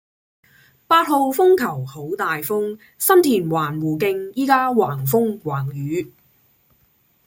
[0.87, 6.11] 八號風球好大風，新田環湖徑依家橫風橫雨